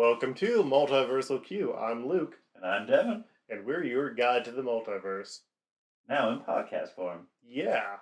[0.00, 1.74] Welcome to Multiversal Q.
[1.74, 5.40] I'm Luke, And I'm Devin, and we're your guide to the multiverse.
[6.08, 7.26] now in podcast form.
[7.46, 7.96] Yeah.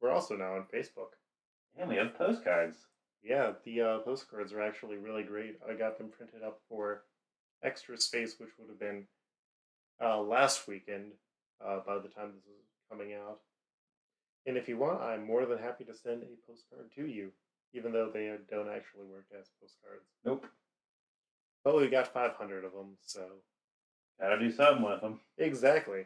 [0.00, 1.18] We're also now on Facebook.
[1.76, 2.78] And we have postcards.
[3.24, 5.58] Yeah, the uh, postcards are actually really great.
[5.68, 7.02] I got them printed up for
[7.60, 9.08] extra space, which would have been
[10.00, 11.10] uh, last weekend
[11.60, 13.40] uh, by the time this is coming out.
[14.46, 17.32] And if you want, I'm more than happy to send a postcard to you,
[17.74, 20.06] even though they don't actually work as postcards.
[20.24, 20.46] Nope.
[21.66, 23.22] But we got 500 of them, so
[24.20, 25.18] Gotta do something with them.
[25.36, 26.04] Exactly.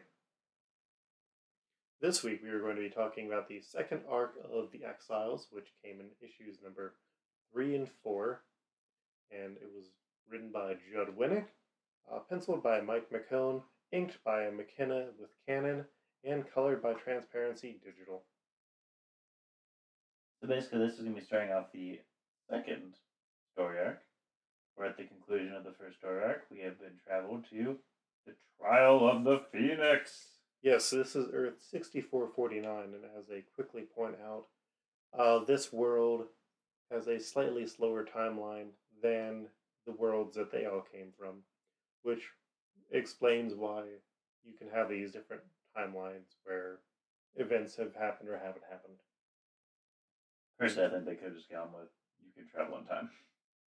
[2.01, 5.49] This week we are going to be talking about the second arc of The Exiles,
[5.51, 6.95] which came in issues number
[7.53, 8.41] three and four,
[9.29, 9.85] and it was
[10.27, 11.45] written by Judd Winick,
[12.11, 15.85] uh, penciled by Mike McKone, inked by McKenna with Canon,
[16.23, 18.23] and colored by Transparency Digital.
[20.41, 21.99] So basically, this is going to be starting off the
[22.49, 22.95] second
[23.53, 24.01] story arc.
[24.81, 26.47] We're at the conclusion of the first story arc.
[26.49, 27.77] We have been traveled to
[28.25, 30.25] the trial of the Phoenix.
[30.63, 34.45] Yes, this is Earth 6449, and as they quickly point out,
[35.15, 36.23] uh, this world
[36.91, 38.69] has a slightly slower timeline
[39.03, 39.45] than
[39.85, 41.43] the worlds that they all came from,
[42.01, 42.23] which
[42.89, 43.83] explains why
[44.43, 45.43] you can have these different
[45.77, 46.79] timelines where
[47.35, 48.97] events have happened or haven't happened.
[50.57, 51.89] Personally, I think they could have just gone with
[52.25, 53.11] you can travel in time.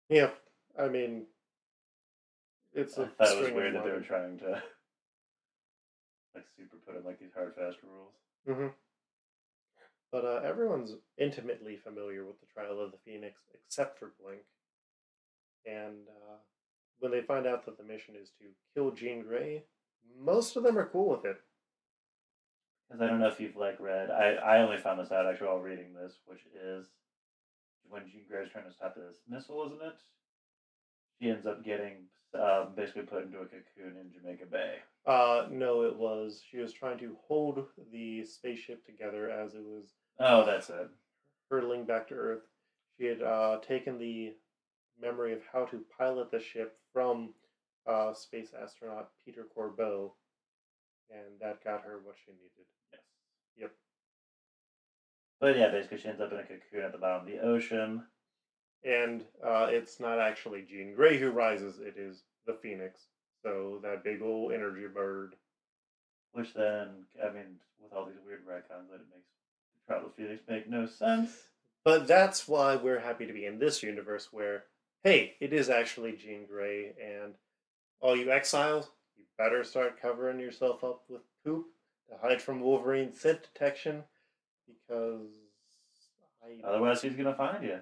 [0.09, 0.31] Yeah,
[0.79, 1.27] I mean,
[2.73, 4.51] it's I a thought it was string of weird that they were trying to
[6.35, 8.15] like super put in like these hard fast rules.
[8.47, 8.69] hmm
[10.11, 14.43] But uh, everyone's intimately familiar with the trial of the Phoenix, except for Blink.
[15.67, 16.37] And uh,
[16.99, 19.65] when they find out that the mission is to kill Jean Grey,
[20.21, 21.41] most of them are cool with it.
[22.89, 24.11] Because I don't know if you've like read.
[24.11, 26.87] I I only found this out actually while reading this, which is
[27.89, 29.95] when Jean Grey is trying to stop this missile, isn't it?
[31.23, 31.99] She ends up getting
[32.35, 34.75] um, basically put into a cocoon in Jamaica Bay.
[35.07, 39.85] Uh, no, it was she was trying to hold the spaceship together as it was
[40.19, 40.89] Oh, that's it.
[41.49, 42.43] hurtling back to Earth.
[42.99, 44.35] She had uh, taken the
[45.01, 47.35] memory of how to pilot the ship from
[47.89, 50.15] uh, space astronaut Peter Corbeau,
[51.11, 52.67] and that got her what she needed.
[52.93, 53.03] Yes.
[53.59, 53.73] Yep.
[55.41, 58.03] But yeah, basically she ends up in a cocoon at the bottom of the ocean.
[58.85, 63.01] And uh, it's not actually Jean Grey who rises, it is the Phoenix.
[63.43, 65.35] So that big old energy bird.
[66.33, 66.89] Which then,
[67.23, 69.29] I mean, with all these weird retcons, that it makes
[69.87, 71.31] the Trial of Phoenix make no sense.
[71.85, 74.65] But that's why we're happy to be in this universe where,
[75.05, 77.35] hey, it is actually Jean Grey, and
[78.01, 81.67] all you exiles, you better start covering yourself up with poop
[82.09, 84.05] to hide from Wolverine scent detection,
[84.67, 85.29] because
[86.43, 87.81] I Otherwise, he's gonna find you.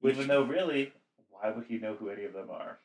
[0.00, 0.92] Which- Even though, really,
[1.30, 2.78] why would he know who any of them are?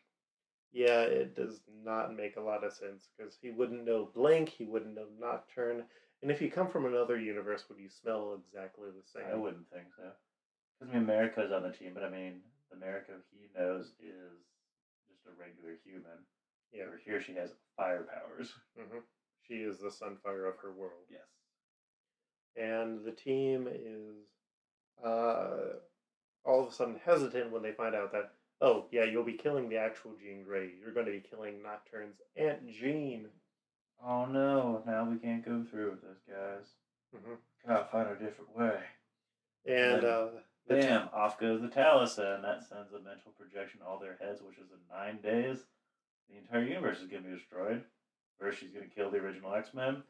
[0.71, 4.65] Yeah, it does not make a lot of sense because he wouldn't know Blink, he
[4.65, 5.83] wouldn't know Nocturne,
[6.23, 9.29] and if you come from another universe, would you smell exactly the same?
[9.31, 10.09] I wouldn't think so.
[10.79, 12.41] Because I mean, Mariko's on the team, but I mean,
[12.71, 14.39] the Mariko he knows is
[15.07, 16.25] just a regular human.
[16.71, 16.85] Yeah.
[16.85, 18.51] Over here, she has fire powers.
[18.75, 18.97] hmm
[19.47, 21.21] She is the Sunfire of her world, Yes.
[22.55, 24.25] and the team is
[25.03, 25.75] uh,
[26.45, 28.31] all of a sudden hesitant when they find out that
[28.61, 30.71] oh yeah, you'll be killing the actual Jean Grey.
[30.81, 33.27] You're going to be killing Nocturne's Aunt Jean.
[34.05, 34.83] Oh no!
[34.85, 36.65] Now we can't go through with this, guys.
[37.13, 37.33] hmm
[37.67, 38.79] Gotta find a different way.
[39.65, 40.27] And Then- uh,
[40.67, 44.17] the t- Off goes the Tallus, and That sends a mental projection to all their
[44.21, 45.65] heads, which is in nine days.
[46.29, 47.83] The entire universe is gonna be destroyed.
[48.39, 50.03] First, she's gonna kill the original X Men.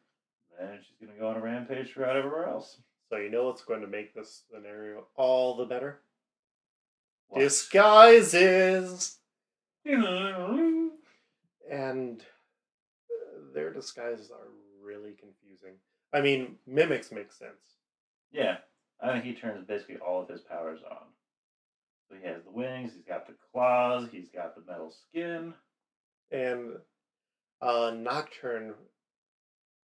[0.60, 2.78] Then she's gonna go on a rampage throughout everywhere else.
[3.10, 6.02] so you know what's going to make this scenario all the better?
[7.34, 7.40] What?
[7.40, 9.18] Disguises.
[11.68, 12.24] and
[13.56, 14.50] their disguises are
[14.86, 15.74] really confusing.
[16.14, 17.80] I mean, mimics make sense.
[18.32, 18.58] Yeah,
[19.02, 21.08] I think he turns basically all of his powers on.
[22.08, 25.56] So he has the wings, he's got the claws, he's got the metal skin.
[26.30, 26.74] And
[27.64, 28.76] uh, Nocturne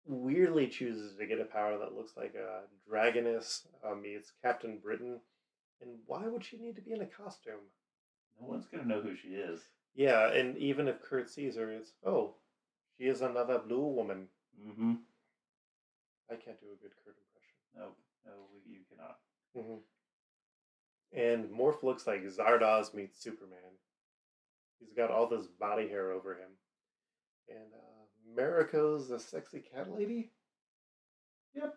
[0.06, 5.20] weirdly chooses to get a power that looks like a dragoness uh, meets Captain Britain.
[5.82, 7.66] And why would she need to be in a costume?
[8.40, 9.60] No one's gonna know who she is.
[9.94, 12.34] Yeah, and even if Kurt sees her, it's, oh,
[12.96, 14.28] she is another blue woman.
[14.64, 14.94] Mm-hmm.
[16.30, 17.56] I can't do a good Kurt impression.
[17.76, 17.88] No,
[18.24, 18.32] no,
[18.66, 19.18] you cannot.
[19.54, 19.80] hmm
[21.12, 23.58] And Morph looks like Zardoz meets Superman.
[24.78, 26.50] He's got all this body hair over him.
[27.48, 30.30] And uh, Mariko's the sexy cat lady?
[31.54, 31.74] Yep.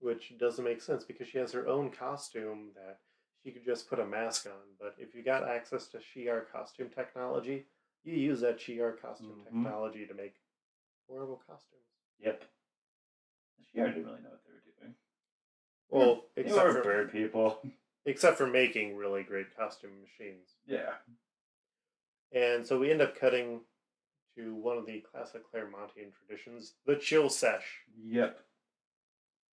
[0.00, 2.98] Which doesn't make sense because she has her own costume that
[3.42, 4.52] she could just put a mask on.
[4.78, 7.66] But if you got access to Shi'ar costume technology,
[8.04, 9.44] you use that Shi'ar costume Mhm.
[9.44, 10.34] technology to make
[11.08, 11.82] horrible costumes.
[12.18, 12.44] Yep.
[13.70, 14.94] She didn't really know what they were doing.
[15.88, 17.62] Well, They except were for, bird people.
[18.04, 20.56] except for making really great costume machines.
[20.66, 20.94] Yeah.
[22.32, 23.64] And so we end up cutting
[24.36, 27.82] to one of the classic Claremontian traditions, the chill sesh.
[28.02, 28.40] Yep.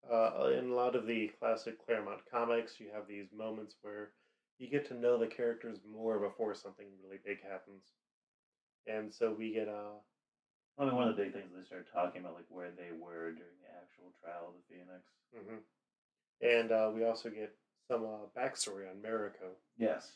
[0.07, 4.13] Uh, in a lot of the classic Claremont comics, you have these moments where
[4.59, 7.85] you get to know the characters more before something really big happens.
[8.87, 10.01] And so we get uh,
[10.79, 13.35] I mean, one of the big things they started talking about, like where they were
[13.35, 15.03] during the actual trial of the Phoenix.
[15.29, 15.61] Mm-hmm.
[16.41, 17.53] and uh, we also get
[17.87, 19.59] some uh, backstory on Mariko.
[19.77, 20.09] Yes.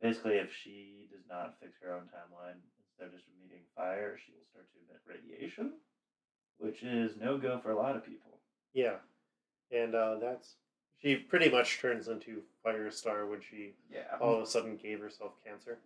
[0.00, 2.56] Basically, if she does not fix her own timeline,
[2.88, 5.72] instead of just emitting fire, she will start to emit radiation,
[6.58, 8.40] which is no go for a lot of people.
[8.74, 8.96] Yeah,
[9.70, 10.56] and uh, that's
[11.00, 14.16] she pretty much turns into Firestar when she Yeah.
[14.20, 15.78] all of a sudden gave herself cancer.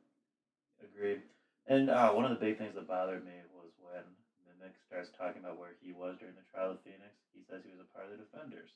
[0.83, 1.23] Agreed.
[1.67, 4.03] And uh, one of the big things that bothered me was when
[4.47, 7.13] Mimic starts talking about where he was during the trial of Phoenix.
[7.35, 8.71] He says he was a part of the Defenders,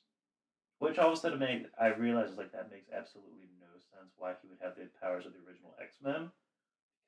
[0.79, 4.35] which all of a sudden made I realized like that makes absolutely no sense why
[4.43, 6.29] he would have the powers of the original X Men.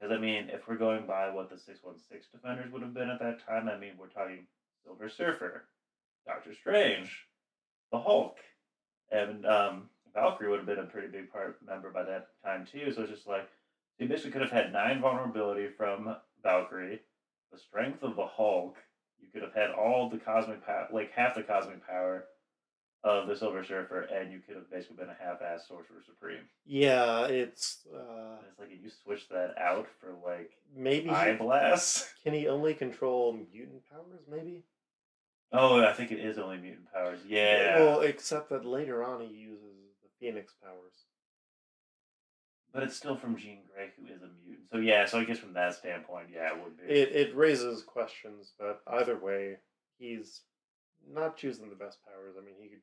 [0.00, 2.94] Because I mean, if we're going by what the six one six Defenders would have
[2.94, 4.46] been at that time, I mean we're talking
[4.82, 5.64] Silver Surfer,
[6.26, 7.26] Doctor Strange,
[7.92, 8.36] the Hulk,
[9.10, 12.92] and um, Valkyrie would have been a pretty big part member by that time too.
[12.92, 13.48] So it's just like
[13.98, 17.00] you basically could have had nine vulnerability from Valkyrie,
[17.52, 18.76] the strength of the Hulk.
[19.20, 22.26] You could have had all the cosmic power, like half the cosmic power
[23.04, 26.40] of the Silver Surfer, and you could have basically been a half-ass Sorcerer Supreme.
[26.64, 32.08] Yeah, it's uh, it's like if you switch that out for like maybe eye blast.
[32.22, 34.24] can he only control mutant powers?
[34.30, 34.64] Maybe.
[35.56, 37.20] Oh, I think it is only mutant powers.
[37.26, 39.60] Yeah, Well, except that later on he uses
[40.02, 40.92] the Phoenix powers.
[42.72, 44.66] but it's still from Jean Grey, who is a mutant.
[44.72, 46.84] So yeah, so I guess from that standpoint, yeah, it would be.
[46.92, 49.58] It it raises questions, but either way,
[49.98, 50.40] he's
[51.08, 52.34] not choosing the best powers.
[52.36, 52.82] I mean, he could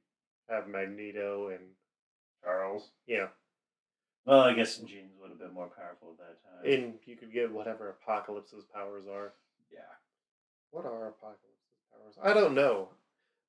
[0.50, 1.76] have Magneto and
[2.44, 2.92] Charles.
[3.06, 3.28] yeah,
[4.26, 6.72] Well, I guess Jean's would have been more powerful at that time.
[6.74, 9.34] and you could get whatever Apocalypse's powers are.
[9.72, 9.80] yeah.
[10.72, 11.51] What are Apocalypse's
[12.04, 12.16] powers?
[12.22, 12.90] I don't know,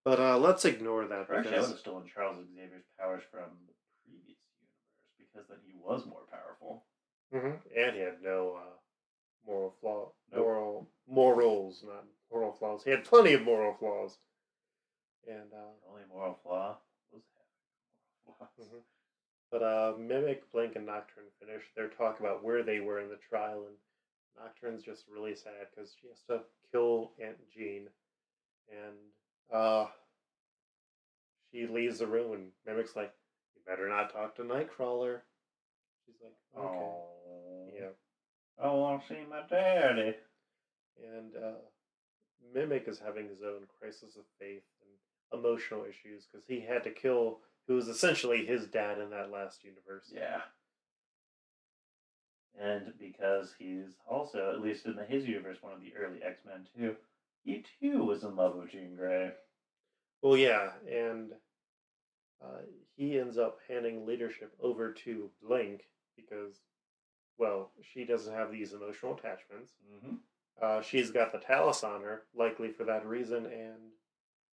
[0.05, 3.23] but uh, let's ignore that Or Actually, I would because have stolen Charles Xavier's powers
[3.31, 6.85] from the previous universe because then he was more powerful.
[7.33, 7.61] Mhm.
[7.77, 8.77] and he had no uh,
[9.47, 10.41] moral flaw, Nope.
[10.45, 12.85] moral morals, not moral flaws.
[12.85, 14.19] He had plenty of moral flaws,
[15.27, 16.77] and uh, The only moral flaw
[17.11, 18.69] was having moral flaws.
[18.69, 18.83] Mhm.
[19.51, 23.17] But uh, Mimic, Blink, and Nocturne finish their talk about where they were in the
[23.29, 23.77] trial, and
[24.39, 27.89] Nocturne's just really sad because she has to kill Aunt Jean,
[28.71, 29.87] and uh,
[31.51, 33.13] she leaves the room, and Mimic's like,
[33.55, 35.21] "You better not talk to Nightcrawler."
[36.07, 37.89] She's like, "Okay, Oh, yeah,"
[38.63, 40.15] I want to see my daddy.
[41.03, 41.53] and uh,
[42.55, 46.91] Mimic is having his own crisis of faith and emotional issues because he had to
[46.91, 47.39] kill
[47.69, 50.11] who was essentially his dad in that last universe.
[50.13, 50.41] Yeah.
[52.61, 56.41] And because he's also, at least in the, his universe, one of the early X
[56.45, 56.97] Men too,
[57.45, 59.33] he too was in love with Jean Grey.
[60.23, 61.33] Well, yeah, and
[62.43, 62.63] uh,
[62.97, 65.83] he ends up handing leadership over to Blink
[66.17, 66.61] because,
[67.39, 69.73] well, she doesn't have these emotional attachments.
[69.93, 70.15] Mm-hmm.
[70.61, 73.93] Uh, she's got the Tallus on her, likely for that reason, and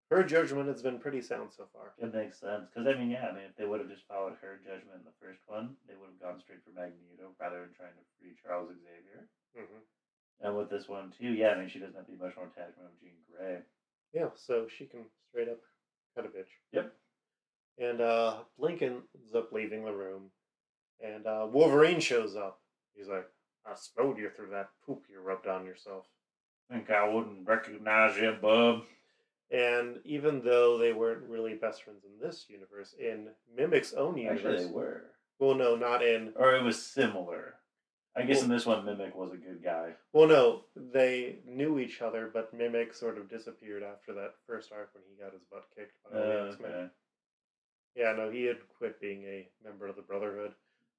[0.10, 1.92] her judgment has been pretty sound so far.
[2.00, 4.40] It makes sense because I mean, yeah, I mean, if they would have just followed
[4.40, 7.76] her judgment in the first one, they would have gone straight for Magneto rather than
[7.76, 9.28] trying to free Charles Xavier.
[9.52, 9.84] hmm
[10.42, 13.00] And with this one too, yeah, I mean, she doesn't have the emotional attachment of
[13.02, 13.58] Jean Grey.
[14.14, 15.60] Yeah, so she can straight up
[16.16, 16.50] cut a bitch.
[16.72, 16.94] Yep.
[17.80, 19.04] And uh, Blink ends
[19.36, 20.32] up leaving the room,
[21.04, 22.60] and uh, Wolverine shows up.
[22.96, 23.28] He's like,
[23.66, 26.06] I smelled you through that poop you rubbed on yourself.
[26.72, 28.84] Think I wouldn't recognize you, bub.
[29.52, 34.40] And even though they weren't really best friends in this universe, in Mimic's own universe,
[34.44, 35.04] Actually, they were,
[35.40, 36.34] well, no, not in.
[36.36, 37.56] or it was similar.
[38.18, 39.92] I guess in this one, Mimic was a good guy.
[40.12, 44.90] Well, no, they knew each other, but Mimic sort of disappeared after that first arc
[44.94, 46.72] when he got his butt kicked by Uh, the X Men.
[46.72, 46.90] okay.
[47.96, 50.54] Yeah, no, he had quit being a member of the Brotherhood.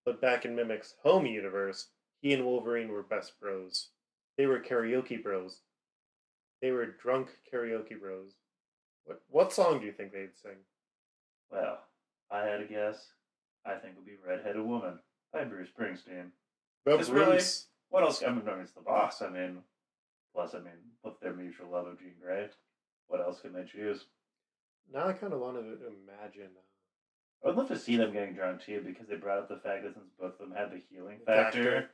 [0.04, 1.90] But back in Mimic's home universe,
[2.22, 3.90] he and Wolverine were best bros.
[4.36, 5.60] They were karaoke bros.
[6.62, 8.32] They were drunk karaoke bros.
[9.04, 10.56] What what song do you think they'd sing?
[11.50, 11.78] Well,
[12.30, 13.12] I had a guess,
[13.64, 14.98] I think it would be "Redheaded Woman"
[15.32, 16.30] by Bruce Springsteen.
[16.88, 17.40] The It's really-
[17.90, 18.22] What else?
[18.22, 19.22] I mean, no, it's the boss.
[19.22, 19.62] I mean,
[20.34, 22.50] plus, I mean, with their mutual love of Jean Grey,
[23.06, 24.06] what else can they choose?
[24.90, 28.34] Now I kind of want to imagine uh, I would love to see them getting
[28.34, 30.82] drunk too because they brought up the fact that since both of them have the
[30.90, 31.62] healing Factor.
[31.62, 31.90] factor,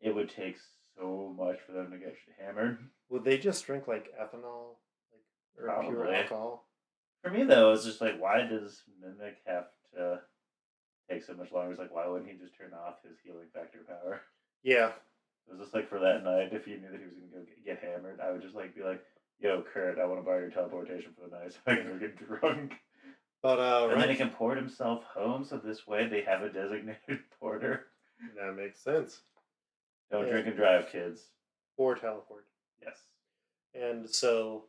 [0.00, 0.56] it would take
[0.98, 2.78] so much for them to get hammered.
[3.08, 4.76] Would they just drink like ethanol,
[5.12, 5.22] like
[5.56, 6.14] or pure Probably.
[6.16, 6.68] alcohol?
[7.22, 10.20] For me though, it's just like why does Mimic have to
[11.08, 11.72] take so much longer?
[11.72, 14.22] It's like why wouldn't he just turn off his healing factor power?
[14.62, 14.88] Yeah,
[15.48, 17.46] It was just like for that night, if he knew that he was gonna go
[17.64, 19.02] get- hammered, I would just like be like,
[19.38, 21.98] "Yo, Kurt, I want to borrow your teleportation for the night so I can go
[21.98, 22.72] get drunk."
[23.42, 26.48] but uh, And then he can port himself home, so this way they have a
[26.48, 27.86] designated porter.
[28.36, 29.20] that makes sense.
[30.10, 31.20] Don't drink and drive, kids.
[31.76, 32.46] Or teleport.
[32.82, 32.96] Yes.
[33.74, 34.64] And so,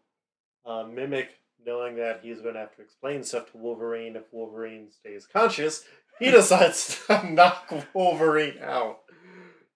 [0.66, 1.30] uh, Mimic,
[1.66, 5.86] knowing that he's going to have to explain stuff to Wolverine if Wolverine stays conscious,
[6.20, 9.00] he decides to knock Wolverine out.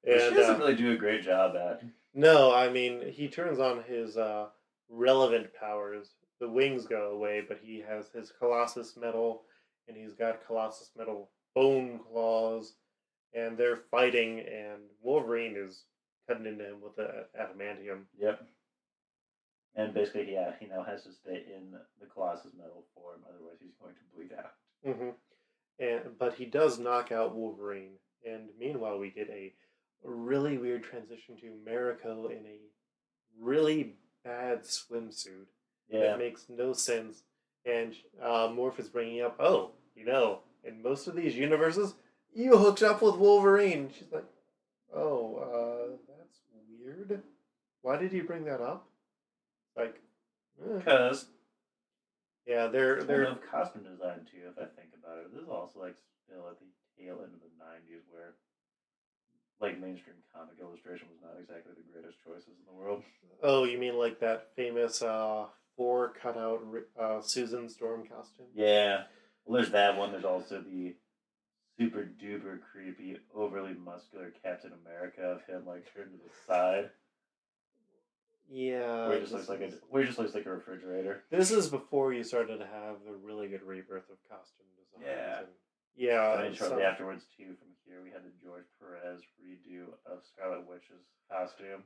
[0.04, 1.84] And he doesn't uh, really do a great job at.
[2.14, 4.48] no, I mean, he turns on his uh,
[4.90, 6.16] relevant powers.
[6.40, 9.44] The wings go away, but he has his Colossus metal,
[9.88, 12.74] and he's got Colossus metal bone claws,
[13.34, 15.84] and they're fighting, and Wolverine is
[16.28, 18.04] cutting into him with the adamantium.
[18.18, 18.42] Yep.
[19.76, 23.76] And basically, yeah, he now has to stay in the Colossus metal form, otherwise he's
[23.80, 24.54] going to bleed out.
[24.84, 25.10] hmm
[25.82, 27.94] And but he does knock out Wolverine,
[28.26, 29.52] and meanwhile we get a
[30.04, 32.60] really weird transition to Mariko in a
[33.40, 35.48] really bad swimsuit
[35.90, 36.00] Yeah.
[36.02, 37.24] that makes no sense.
[37.66, 41.94] And uh, Morph is bringing up, oh, you know, in most of these universes,
[42.34, 43.90] you hooked up with Wolverine.
[43.98, 44.26] She's like,
[44.96, 46.40] oh, uh, that's
[46.80, 47.22] weird.
[47.82, 48.88] Why did you bring that up?
[49.76, 50.00] Like,
[50.86, 51.14] eh.
[52.48, 55.34] Yeah, they're they're they're of costume design too, if I think about it.
[55.34, 55.96] This is also like
[56.26, 58.34] still at the tail end of the '90s, where
[59.62, 63.04] like mainstream comic illustration was not exactly the greatest choices in the world.
[63.44, 65.46] Oh, you mean like that famous uh
[65.78, 66.62] four cutout
[67.00, 68.48] uh Susan Storm costume?
[68.54, 69.04] Yeah.
[69.46, 70.12] Well, there's that one.
[70.12, 70.96] There's also the
[71.78, 76.90] super duper creepy, overly muscular Captain America of him like turned to the side,
[78.52, 79.08] Yeah.
[79.08, 81.24] where he just looks like a where he just looks like a refrigerator.
[81.32, 85.08] This is before you started to have the really good rebirth of costume designs.
[85.08, 85.40] Yeah.
[85.40, 85.48] And,
[85.96, 86.34] yeah.
[86.34, 90.24] and then shortly some- afterwards too, from here we had the George Perez redo of
[90.26, 91.84] Scarlet Witch's costume,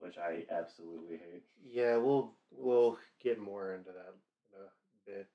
[0.00, 1.44] which I absolutely hate.
[1.66, 4.14] Yeah, we'll we'll get more into that
[4.52, 5.28] in a bit.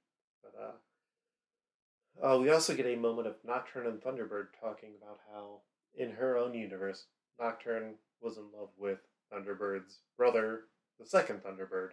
[0.43, 5.62] But uh, uh we also get a moment of Nocturne and Thunderbird talking about how
[5.96, 7.05] in her own universe,
[7.39, 9.00] Nocturne was in love with
[9.33, 10.61] Thunderbird's brother,
[10.99, 11.89] the second Thunderbird,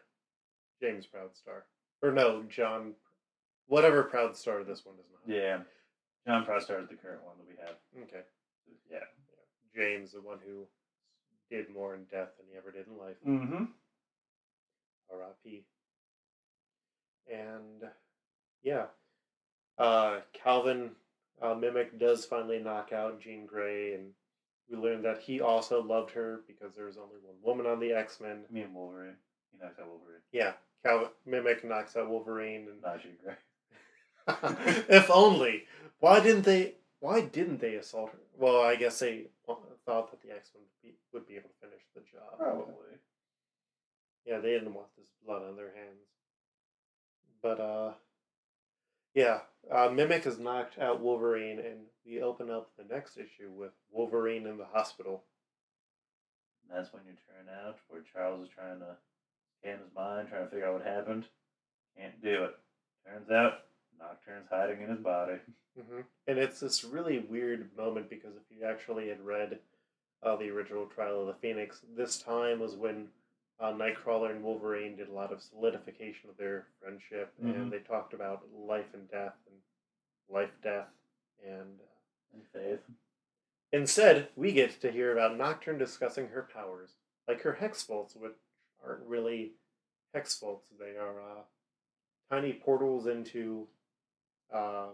[0.82, 1.62] James Proudstar.
[2.02, 2.94] Or no, John
[3.66, 5.34] whatever Proudstar this one is not.
[5.34, 5.58] Yeah,
[6.26, 7.76] John Proudstar is the current one that we have.
[8.08, 8.24] Okay.
[8.90, 8.98] Yeah.
[9.74, 10.66] James, the one who
[11.50, 13.16] did more in death than he ever did in life.
[13.26, 13.64] Mm-hmm.
[15.12, 15.64] R.I.P.
[17.32, 17.90] And
[18.62, 18.86] yeah,
[19.78, 20.90] uh, Calvin
[21.40, 24.10] uh, Mimic does finally knock out Jean Grey, and
[24.70, 27.92] we learned that he also loved her because there was only one woman on the
[27.92, 28.44] X Men.
[28.50, 29.16] Me and Wolverine.
[29.50, 30.20] He knocks out Wolverine.
[30.32, 30.52] Yeah,
[30.84, 33.34] Calvin Mimic knocks out Wolverine, Not Jean Grey.
[34.88, 35.64] if only.
[35.98, 36.74] Why didn't they?
[37.00, 38.18] Why didn't they assault her?
[38.38, 41.66] Well, I guess they thought that the X Men would be, would be able to
[41.66, 42.38] finish the job.
[42.38, 42.74] Probably.
[44.26, 46.06] Yeah, they didn't want this blood on their hands.
[47.42, 47.92] But uh
[49.14, 49.40] yeah,
[49.70, 54.46] uh, Mimic has knocked out Wolverine, and we open up the next issue with Wolverine
[54.46, 55.24] in the hospital.
[56.62, 58.96] And that's when you turn out where Charles is trying to
[59.60, 61.24] scan his mind, trying to figure out what happened.
[61.96, 62.56] Can't do it.
[63.06, 63.60] Turns out
[63.98, 65.38] Nocturne's hiding in his body.
[65.76, 69.58] hmm And it's this really weird moment because if you actually had read
[70.22, 73.08] uh, the original Trial of the Phoenix, this time was when
[73.60, 77.54] uh, Nightcrawler and Wolverine did a lot of solidification of their friendship, Mhm.
[77.54, 79.56] and they talked about life and death and
[80.28, 80.88] life, death,
[81.44, 81.84] and uh,
[82.32, 82.80] And Faith.
[83.72, 86.96] Instead, we get to hear about Nocturne discussing her powers,
[87.28, 88.36] like her hex bolts, which
[88.84, 89.54] aren't really
[90.14, 90.68] hex bolts.
[90.78, 91.42] They are uh,
[92.30, 93.68] tiny portals into
[94.52, 94.90] uh,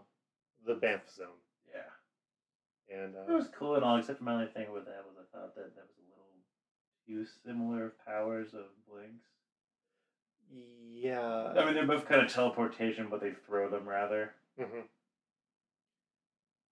[0.65, 1.41] the Banff zone.
[1.75, 2.95] Yeah.
[2.97, 5.17] And It uh, was cool and all, except for my only thing with that was
[5.19, 6.06] I thought that that was
[7.07, 9.29] too similar powers of Blinks.
[10.91, 14.33] yeah, I mean, they're both kind of teleportation, but they throw them rather.
[14.59, 14.81] hmm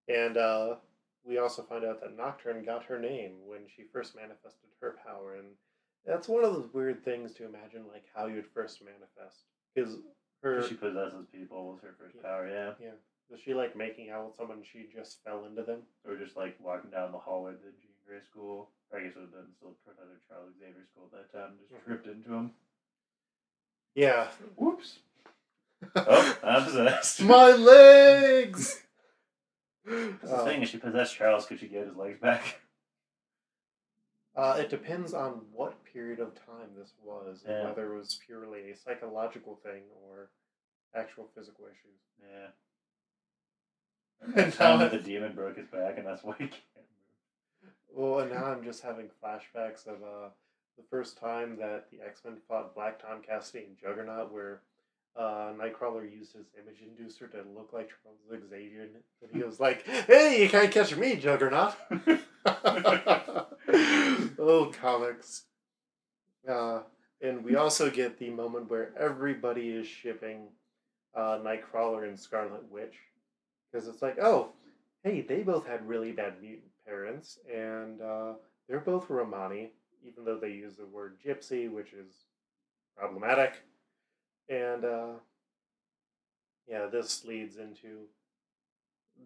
[0.07, 0.75] and uh,
[1.25, 5.37] we also find out that Nocturne got her name when she first manifested her power,
[5.37, 5.47] and
[6.05, 9.97] that's one of those weird things to imagine, like how you'd first manifest, because
[10.43, 12.23] her She possesses people was her first Yeah.
[12.23, 12.75] power, yeah.
[12.79, 12.93] Yeah.
[13.31, 15.81] Was she like making out with someone she just fell into them?
[16.07, 17.73] Or just like walking down the hallway to the
[18.07, 18.69] Grey school.
[18.95, 21.59] Or I guess it would have been still Professor Charles Xavier school at that time.
[21.59, 21.85] Just Mhm.
[21.85, 22.55] tripped into him.
[23.95, 24.31] Yeah.
[24.57, 25.01] Whoops.
[25.97, 27.21] Oh, I'm possessed.
[27.25, 28.83] My legs!
[29.85, 32.61] That's the Uh, thing, if she possessed Charles, could she get his legs back?
[34.37, 38.73] Uh, it depends on what period of time this was, and whether it was purely
[38.73, 40.29] a psychological thing or
[40.93, 42.01] actual physical issues.
[42.21, 42.49] Yeah.
[44.23, 46.63] And That time now- that the demon broke his back, and that's why he can't
[46.74, 46.74] move.
[47.95, 50.31] Well, and now I'm just having flashbacks of uh,
[50.77, 54.63] the first time that the X Men fought Black Tom Cassidy and Juggernaut, where
[55.17, 58.19] uh, Nightcrawler used his image inducer to look like Charles
[58.51, 58.89] Xavier,
[59.23, 61.77] and he was like, "Hey, you can't catch me, Juggernaut."
[64.39, 65.45] oh, comics.
[66.49, 66.81] Uh,
[67.23, 70.49] and we also get the moment where everybody is shipping
[71.15, 72.97] uh, Nightcrawler and Scarlet Witch.
[73.71, 74.51] Because it's like, oh,
[75.05, 78.33] hey, they both had really bad mutant parents, and uh,
[78.69, 79.71] they're both Romani,
[80.05, 82.13] even though they use the word gypsy, which is
[82.97, 83.55] problematic.
[84.49, 85.13] And uh,
[86.69, 88.09] yeah, this leads into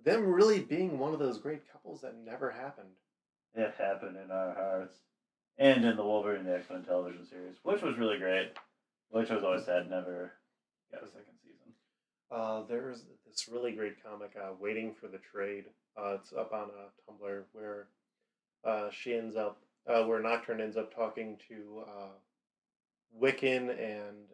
[0.05, 2.88] them really being one of those great couples that never happened.
[3.55, 4.99] It happened in our hearts.
[5.59, 8.53] And in the Wolverine the X Men television series, which was really great.
[9.11, 10.33] Which was always sad never
[10.93, 11.48] got a second season.
[12.31, 15.65] Uh, there's this really great comic, uh, Waiting for the Trade.
[15.97, 17.87] Uh, it's up on uh, Tumblr where
[18.65, 24.27] uh, she ends up, uh, where Nocturne ends up talking to uh, Wiccan and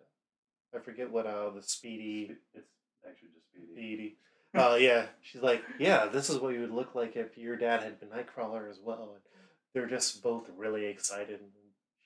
[0.74, 2.66] I forget what uh, the Speedy It's
[3.08, 3.72] actually just Speedy.
[3.72, 4.16] Speedy.
[4.54, 7.82] Uh, yeah, she's like, yeah, this is what you would look like if your dad
[7.82, 9.14] had been Nightcrawler as well.
[9.14, 9.22] And
[9.72, 11.40] they're just both really excited.
[11.40, 11.50] And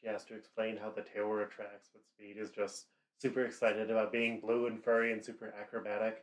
[0.00, 2.86] she has to explain how the tailor attracts, but Speed is just
[3.18, 6.22] super excited about being blue and furry and super acrobatic.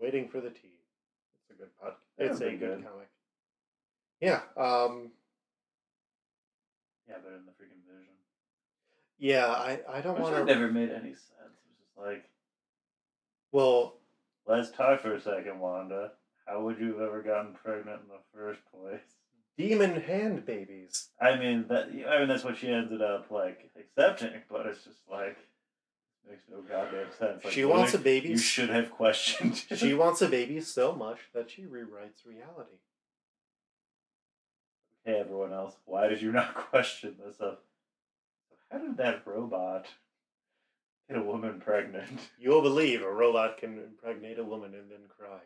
[0.00, 0.80] Waiting for the tea.
[1.42, 1.92] It's a good pod.
[2.18, 2.84] Yeah, It's a good good.
[2.84, 3.08] comic.
[4.20, 4.40] Yeah.
[4.56, 5.10] Um.
[7.08, 8.14] Yeah, but in the freaking vision.
[9.18, 9.46] Yeah.
[9.46, 9.80] I.
[9.90, 10.44] I don't want to.
[10.44, 11.20] never made any sense.
[11.38, 12.24] It was just like,
[13.52, 13.98] Well.
[14.46, 16.12] let's talk for a second, Wanda.
[16.46, 19.00] How would you have ever gotten pregnant in the first place?
[19.58, 21.08] Demon hand babies.
[21.20, 21.88] I mean that.
[22.08, 25.36] I mean that's what she ended up like accepting, but it's just like
[26.28, 27.44] makes no goddamn sense.
[27.44, 28.30] Like, she wants a baby.
[28.30, 29.62] You should have questioned.
[29.76, 32.78] She wants a baby so much that she rewrites reality.
[35.04, 37.36] Hey, everyone else, why did you not question this?
[37.38, 37.58] Of
[38.70, 39.86] how did that robot
[41.08, 42.20] get a woman pregnant?
[42.38, 45.40] You'll believe a robot can impregnate a woman and then cry.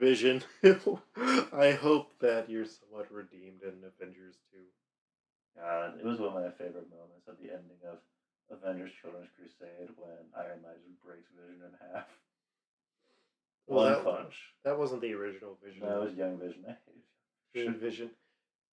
[0.00, 0.42] Vision.
[0.64, 4.58] I hope that you're somewhat redeemed in Avengers 2.
[5.60, 7.98] God, it was one of my favorite moments at the ending of
[8.50, 12.06] Avengers Children's Crusade when Iron Man just breaks Vision in half.
[13.66, 14.34] Well, One that- punch.
[14.64, 15.86] That wasn't the original Vision.
[15.86, 16.64] That was Young Vision.
[16.66, 18.10] I hated Teen Vision.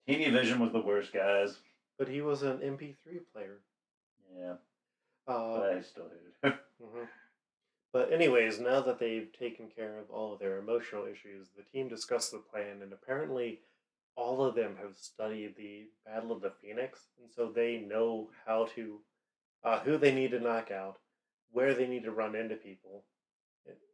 [0.06, 1.58] Teeny Vision was the worst, guys.
[1.98, 3.58] But he was an MP3 player.
[4.34, 4.52] Yeah,
[5.26, 6.58] Uh, but I still hated him.
[6.82, 7.08] mhm.
[7.92, 11.88] But anyways, now that they've taken care of all of their emotional issues, the team
[11.88, 13.60] discussed the plan, and apparently,
[14.14, 18.66] all of them have studied the Battle of the Phoenix, and so they know how
[18.74, 19.00] to,
[19.64, 20.98] uh, who they need to knock out,
[21.50, 23.04] where they need to run into people,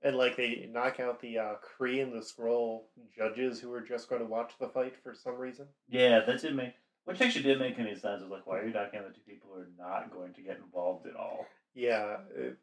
[0.02, 2.83] and like they knock out the uh, Kree and the Skrull
[3.16, 5.66] judges who are just going to watch the fight for some reason.
[5.88, 6.74] Yeah, that did make.
[7.04, 8.22] Which actually did make any sense.
[8.22, 10.33] It was like, why are you knocking out the two people who are not going
[10.35, 11.46] to get involved at all?
[11.74, 12.57] Yeah, it,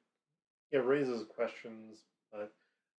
[0.72, 2.00] it raises questions,
[2.32, 2.54] but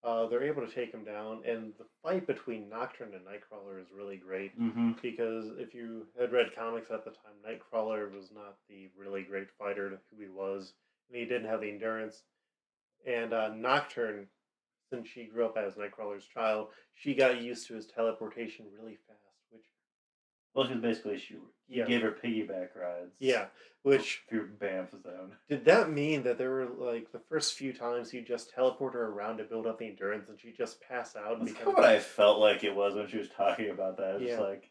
[0.05, 3.87] uh, they're able to take him down, and the fight between Nocturne and Nightcrawler is
[3.97, 4.93] really great Mm-hmm.
[5.01, 9.47] because if you had read comics at the time, Nightcrawler was not the really great
[9.59, 10.73] fighter who he was,
[11.09, 12.23] and he didn't have the endurance.
[13.07, 14.27] And uh, Nocturne,
[14.91, 19.19] since she grew up as Nightcrawler's child, she got used to his teleportation really fast,
[20.55, 21.37] Well, because basically she
[21.69, 21.87] Yeah.
[21.87, 23.15] gave her piggyback rides.
[23.19, 23.47] yeah,
[23.83, 25.37] which through Banff Zone.
[25.49, 29.07] Did that mean that there were like the first few times you just teleport her
[29.09, 31.79] around to build up the endurance and she just pass out and That's become kind
[31.79, 34.17] of what I felt like it was when she was talking about that.
[34.21, 34.41] It's Yeah.
[34.41, 34.71] like,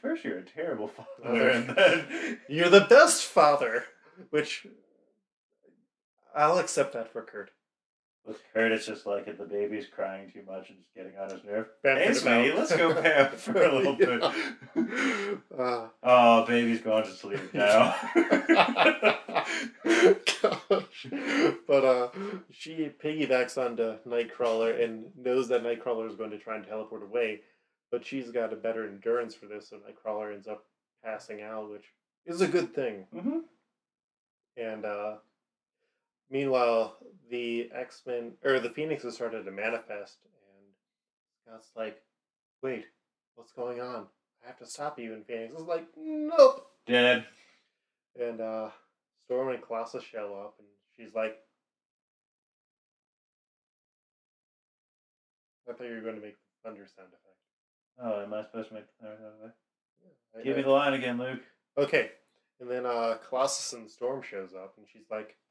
[0.00, 1.48] first you're a terrible father, Father.
[1.48, 3.84] and then You're the best father,
[4.30, 4.66] which
[6.34, 7.50] I'll accept that for Kurt.
[8.26, 11.30] With Kurt, it's just like if the baby's crying too much and just getting on
[11.30, 11.66] his nerve.
[11.84, 14.22] Bamf Hey, it let's go bamf for a little bit.
[15.56, 17.94] Uh, Oh, baby's going to sleep now.
[19.84, 21.06] Gosh.
[21.66, 22.08] But uh,
[22.50, 27.40] she piggybacks onto Nightcrawler and knows that Nightcrawler is going to try and teleport away,
[27.90, 30.64] but she's got a better endurance for this, so Nightcrawler ends up
[31.04, 31.84] passing out, which
[32.26, 33.06] is a good thing.
[33.12, 33.40] hmm
[34.56, 35.16] And uh,
[36.30, 36.96] meanwhile,
[37.30, 40.64] the X Men or the Phoenix has started to manifest, and
[41.44, 42.00] Scott's like,
[42.62, 42.86] "Wait,
[43.34, 44.06] what's going on?
[44.42, 47.24] I have to stop you." And Phoenix is like, "Nope." Dead.
[48.20, 48.70] And uh,
[49.24, 51.36] Storm and Colossus show up, and she's like,
[55.68, 58.02] I thought you were going to make the thunder sound effect.
[58.02, 59.56] Oh, am I supposed to make the thunder sound effect?
[60.38, 61.40] I- Give me the line again, Luke.
[61.78, 62.10] Okay.
[62.60, 65.36] And then uh, Colossus and Storm shows up, and she's like,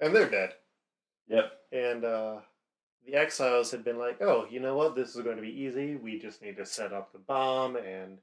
[0.00, 0.54] and they're dead.
[1.28, 1.52] Yep.
[1.72, 2.36] And uh,
[3.06, 4.96] the exiles had been like, oh, you know what?
[4.96, 5.94] This is going to be easy.
[5.94, 8.18] We just need to set up the bomb, and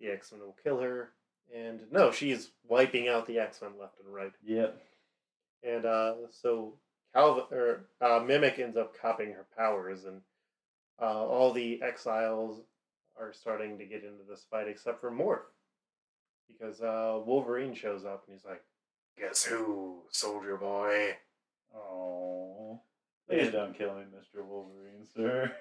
[0.00, 1.10] the X Men will kill her.
[1.54, 4.32] And no, she's wiping out the X Men left and right.
[4.44, 4.82] Yep.
[5.62, 6.74] And uh, so
[7.14, 10.20] Calvin or uh, Mimic ends up copying her powers, and
[11.00, 12.60] uh, all the exiles
[13.18, 15.40] are starting to get into this fight, except for Morph,
[16.48, 18.62] because uh, Wolverine shows up and he's like,
[19.18, 21.16] "Guess who, Soldier Boy?"
[21.74, 22.80] Oh.
[23.28, 24.42] Please don't kill me, Mr.
[24.42, 25.52] Wolverine, sir.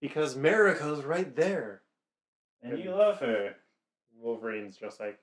[0.00, 1.82] Because Mariko's right there.
[2.62, 3.56] And you love her.
[4.18, 5.18] Wolverine's just like,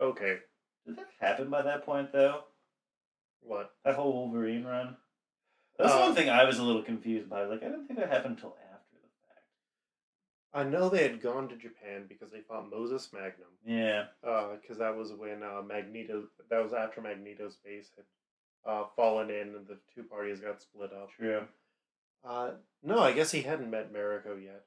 [0.00, 0.38] "Okay,
[0.86, 2.44] Did that happen by that point, though?
[3.40, 4.96] what?" That whole Wolverine run?
[5.78, 7.44] That's the Uh, one thing I was a little confused by.
[7.44, 8.69] Like, I didn't think that happened until after the fact.
[10.52, 13.48] I know they had gone to Japan because they fought Moses Magnum.
[13.64, 14.06] Yeah.
[14.60, 16.24] because that was when uh, Magneto.
[16.50, 18.04] That was after Magneto's base had
[18.70, 21.10] uh, fallen in, and the two parties got split up.
[21.16, 21.42] True.
[22.24, 22.50] Uh,
[22.82, 24.64] no, I guess he hadn't met Mariko yet.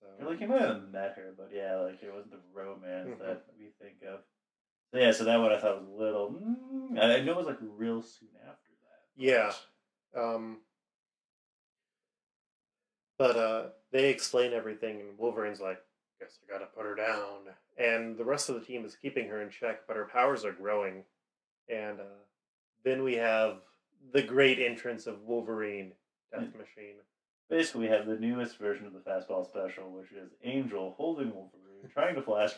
[0.00, 3.18] So Like, you might have met her, but yeah, like, it wasn't the romance Mhm.
[3.18, 4.20] that we think of.
[4.92, 6.30] So, yeah, so that one I thought was a little.
[6.32, 9.02] Mm, I I know it was, like, real soon after that.
[9.16, 9.52] yeah,
[10.14, 10.58] um,
[13.18, 15.78] but uh, they explain everything, and Wolverine's like,
[16.20, 19.42] "Guess I gotta put her down." And the rest of the team is keeping her
[19.42, 21.04] in check, but her powers are growing.
[21.68, 22.04] And uh,
[22.84, 23.58] then we have
[24.12, 25.92] the great entrance of Wolverine,
[26.32, 26.96] Death Machine.
[27.50, 31.88] Basically, we have the newest version of the fastball special, which is Angel holding Wolverine,
[31.92, 32.52] trying to flash,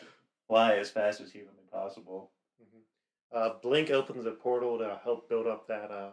[0.47, 2.31] fly as fast as humanly possible.
[3.31, 6.09] Uh, Blink opens a portal to help build up that uh,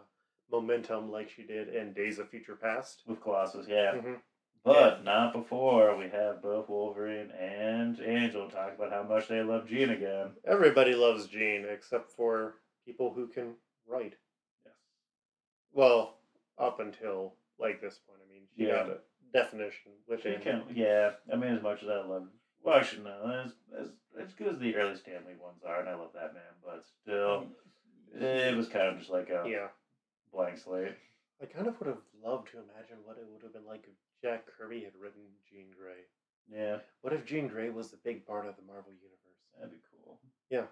[0.50, 3.02] momentum like she did in Days of Future Past.
[3.06, 3.94] With Colossus, yeah.
[3.94, 4.16] Mhm.
[4.66, 9.68] But not before we have both Wolverine and Angel talk about how much they love
[9.68, 10.30] Jean again.
[10.44, 13.54] Everybody loves Jean except for people who can
[13.86, 14.14] write.
[14.64, 14.74] Yes.
[15.72, 16.18] Well,
[16.58, 18.18] up until like this point.
[18.26, 18.82] I mean, she Yeah.
[18.82, 18.98] got a
[19.32, 20.40] definition She within.
[20.40, 21.12] can, yeah.
[21.32, 22.28] I mean, as much as I love,
[22.60, 25.88] well, actually, no, as, as, as good as the early Stan Lee ones are, and
[25.88, 27.46] I love that man, but still,
[28.16, 28.20] mm.
[28.20, 29.68] it was kind of just like a Yeah.
[30.32, 30.96] blank slate.
[31.40, 33.94] I kind of would have loved to imagine what it would have been like if
[34.22, 36.04] Jack Kirby had written Jean Grey.
[36.52, 39.16] Yeah, What if Jean Grey was the big part of the Marvel universe?
[39.58, 40.20] that'd be cool.
[40.50, 40.68] Now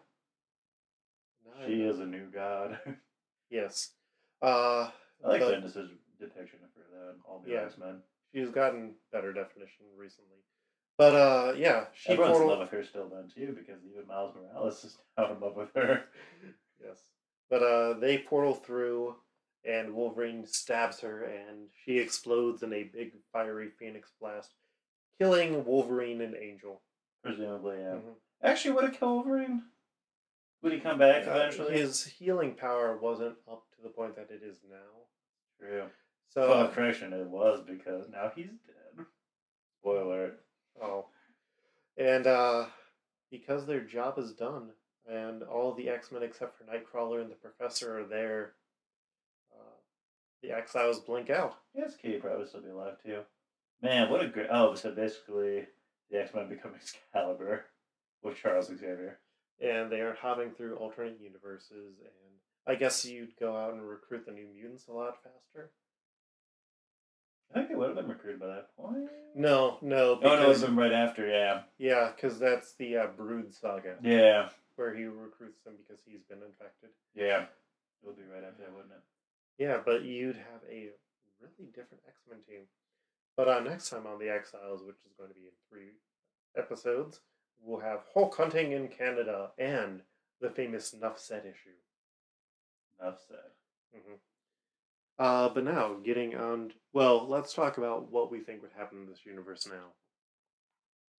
[1.66, 2.78] She is a new god.
[3.50, 3.90] Yes.
[4.42, 4.88] Uh,
[5.24, 7.60] I like Bendis' depiction of her, though, in all the Yeah.
[7.66, 8.00] X Men.
[8.34, 10.38] she's gotten better definition recently.
[10.98, 14.06] But uh, yeah, she Everyone's in portal- love with her still, then, too, because even
[14.08, 16.04] Miles Morales is now in love with her.
[16.84, 16.98] yes.
[17.50, 19.14] But uh, they portal through,
[19.64, 24.52] and Wolverine stabs her, and she explodes in a big fiery phoenix blast,
[25.18, 26.82] killing Wolverine and Angel.
[27.22, 27.94] Presumably, yeah.
[27.94, 28.14] Mhm.
[28.42, 29.62] Actually, would it kill Wolverine?
[30.62, 31.72] Would he come back Uh, eventually?
[31.78, 35.06] his healing power wasn't up to the point that it is now.
[35.58, 35.90] True.
[36.28, 39.06] So, well, correction, it was because now he's dead.
[39.80, 40.38] Spoiler.
[40.80, 41.06] oh,
[41.96, 42.66] and uh,
[43.30, 44.72] because their job is done,
[45.06, 48.54] and all the X Men except for Nightcrawler and the Professor are there,
[50.46, 51.54] the Exiles blink out.
[51.74, 53.20] Yes, Kate probably still be alive too.
[53.82, 54.48] Man, what a great.
[54.50, 55.64] Oh, so basically,
[56.10, 57.64] the X Men become Excalibur
[58.22, 59.18] with Charles Xavier.
[59.60, 62.32] and they are hopping through alternate universes and
[62.66, 65.70] i guess you'd go out and recruit the new mutants a lot faster
[67.50, 69.10] I think they would have been recruited by that point.
[69.36, 71.28] no no Oh no, it because have been right after.
[71.28, 76.22] Yeah, yeah because that's the uh, brood saga yeah, where he recruits them because he's
[76.28, 77.42] been infected yeah.
[77.42, 79.02] It would be right after that, wouldn't it?
[79.58, 80.90] Yeah but you'd have a
[81.40, 82.62] really different x-men team
[83.36, 85.92] but uh, next time on the exiles which is going to be in three
[86.56, 87.20] episodes
[87.62, 90.00] we'll have hulk hunting in canada and
[90.40, 91.70] the famous nuff set issue
[93.00, 93.50] Enough said.
[93.92, 94.14] hmm
[95.18, 96.72] Uh, but now, getting on.
[96.92, 99.92] Well, let's talk about what we think would happen in this universe now.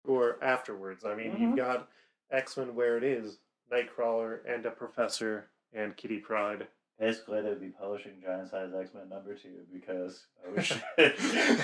[0.07, 1.03] Or afterwards.
[1.05, 1.39] I mean, Mhm.
[1.39, 1.89] you've got
[2.31, 3.39] X Men where it is
[3.71, 6.67] Nightcrawler and a Professor and Kitty Pryde.
[6.99, 11.17] Basically, they'd be publishing Giant Size X Men number two because oh shit,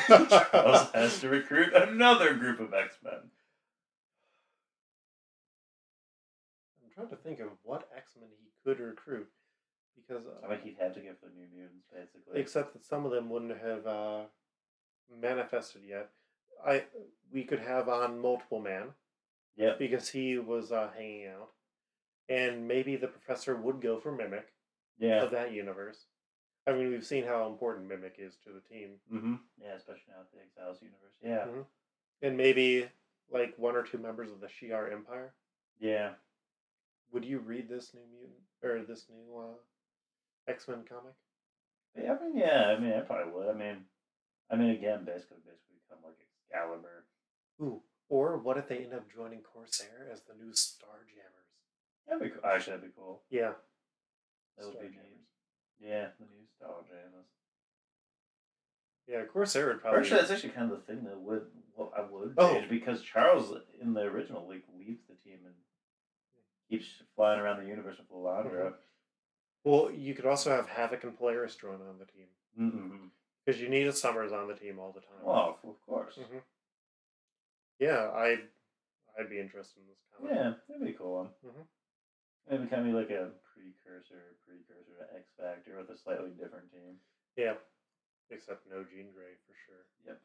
[0.05, 3.31] Charles has to recruit another group of X Men.
[6.83, 9.27] I'm trying to think of what X Men he could recruit.
[9.95, 10.25] Because.
[10.25, 12.39] Uh, I mean, he'd have to get the New Mutants, basically.
[12.39, 14.21] except that some of them wouldn't have uh,
[15.21, 16.09] manifested yet.
[16.65, 16.83] I
[17.31, 18.89] we could have on Multiple Man.
[19.57, 19.79] Yep.
[19.79, 21.49] because he was uh, hanging out,
[22.29, 24.45] and maybe the professor would go for Mimic
[25.01, 25.23] Yeah.
[25.23, 26.05] of that universe.
[26.67, 29.35] I mean, we've seen how important Mimic is to the team, Mm-hmm.
[29.61, 31.15] Yeah, especially now with the Exiles universe.
[31.23, 31.45] Yeah.
[31.51, 31.65] Mhm.
[32.21, 32.87] and maybe
[33.31, 35.33] like one or two members of the Shi'ar Empire.
[35.79, 36.13] Yeah.
[37.11, 39.57] Would you read this new mutant or this new uh,
[40.47, 41.13] X Men comic?
[41.97, 43.49] Yeah, I mean, yeah, I mean, I probably would.
[43.49, 43.85] I mean,
[44.49, 46.15] I mean, again, basically, basically become like
[46.49, 47.05] Excalibur.
[47.61, 51.51] Ooh, or what if they end up joining Corsair as the new Starjammers?
[52.07, 52.45] That'd be cool.
[52.49, 53.23] Actually, that'd be cool.
[53.29, 53.53] Yeah,
[54.61, 55.21] That would be neat.
[55.79, 57.25] Yeah, the new Star Jammers.
[59.07, 59.99] Yeah, Corsair would probably.
[60.01, 62.53] Actually, that's actually kind of the thing that would what I would Oh.
[62.53, 65.55] change because Charles in the original league leaves the team and
[66.69, 68.75] keeps flying around the universe with Lilandra.
[69.63, 72.27] Well, you could also have Havoc and Polaris join on the team
[72.59, 73.07] Mm-hmm.
[73.45, 75.23] because you need a Summers on the team all the time.
[75.23, 76.17] Well, of course.
[76.17, 76.43] Mhm.
[77.79, 78.47] Yeah, I'd
[79.19, 80.33] I'd be interested in this comic.
[80.35, 81.29] Yeah, that'd be a cool one.
[81.43, 81.67] Mhm.
[82.49, 86.95] Maybe kind of like a precursor, precursor to X Factor with a slightly different team.
[87.37, 87.53] Yeah,
[88.29, 89.85] except no Jean Grey for sure.
[90.07, 90.19] Yep.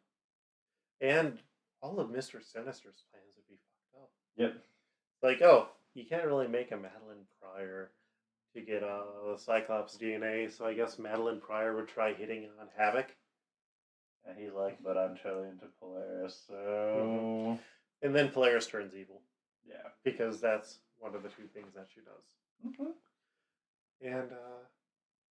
[1.01, 1.39] And
[1.83, 3.59] all of Mister Sinister's plans would be
[3.93, 4.11] fucked up.
[4.37, 4.55] Yep.
[5.23, 7.91] Like, oh, you can't really make a Madelyne Pryor
[8.55, 13.07] to get uh, Cyclops DNA, so I guess Madelyne Pryor would try hitting on Havoc,
[14.27, 16.55] And he's like, but I'm totally into Polaris, so
[17.55, 17.59] Mhm.
[18.03, 19.21] and then Polaris turns evil
[19.69, 19.89] yeah.
[20.05, 22.25] because that's one of the two things that she does.
[22.67, 22.93] Mm-hmm.
[24.03, 24.63] And uh,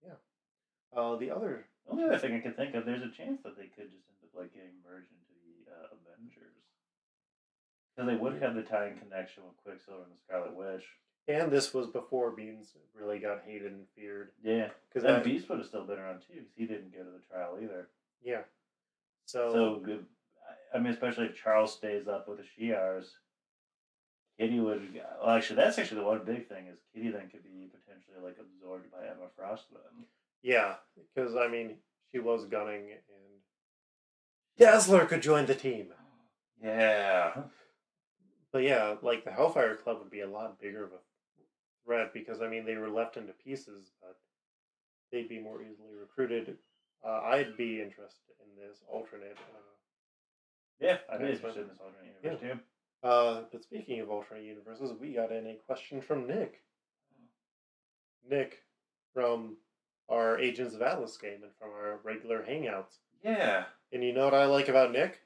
[0.03, 3.41] yeah, uh, the other The only other thing I can think of, there's a chance
[3.43, 6.55] that they could just end up like getting merged into the uh, Avengers.
[7.95, 10.83] Because they would have the tie-in connection with Quicksilver and the Scarlet Witch.
[11.29, 15.59] and this was before Beans really got hated and feared Yeah, because that Beast would
[15.59, 17.87] have still been around too, because he didn't go to the trial either.
[18.23, 18.41] yeah.
[19.27, 20.05] So, So, good.
[20.73, 23.11] I- I mean, especially if Charles stays up with the Shi'ars,
[24.39, 24.99] Kitty would.
[25.21, 28.37] Well, actually, that's actually the one big thing is Kitty then could be potentially like
[28.39, 30.05] absorbed by Emma Frost then.
[30.43, 30.75] yeah,
[31.13, 31.75] because I mean
[32.11, 33.41] she was gunning and
[34.57, 35.87] Dazzler could join the team.
[36.63, 37.33] Yeah.
[38.51, 40.99] But yeah, like the Hellfire Club would be a lot bigger of a
[41.85, 44.17] threat because I mean they were left into pieces, but
[45.11, 46.57] they'd be more easily recruited.
[47.05, 49.37] Uh, I'd be interested in this alternate.
[50.79, 52.59] Yeah, I'd be interested in this alternate universe too.
[53.05, 56.61] Uh, but speaking of alternate universes, we got in a question from Nick.
[58.29, 58.63] Nick
[59.13, 59.57] from
[60.09, 62.97] our Agents of Atlas game and from our regular Hangouts.
[63.23, 63.65] Yeah.
[63.93, 65.21] And you know what I like about Nick?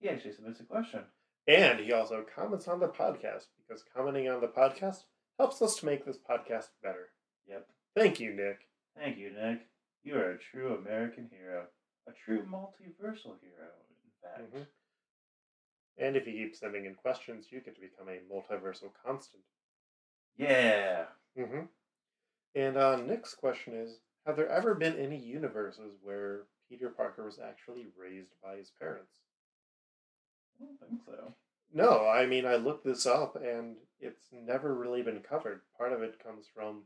[0.00, 1.00] He actually submits a question.
[1.46, 5.04] And he also comments on the podcast because commenting on the podcast
[5.38, 7.10] helps us to make this podcast better.
[7.48, 7.66] Yep.
[7.96, 8.68] Thank you, Nick.
[8.96, 9.66] Thank you, Nick.
[10.02, 11.64] You are a true American hero.
[12.08, 13.70] A true multiversal hero,
[14.04, 14.54] in fact.
[14.54, 14.66] Mhm.
[16.00, 19.42] And if you keep sending in questions, you get to become a multiversal constant.
[20.36, 21.04] Yeah.
[21.38, 21.66] Mm-hmm.
[22.54, 27.38] And uh, Nick's question is Have there ever been any universes where Peter Parker was
[27.38, 29.12] actually raised by his parents?
[30.60, 31.34] I don't think so.
[31.72, 35.60] No, I mean, I looked this up and it's never really been covered.
[35.76, 36.82] Part of it comes from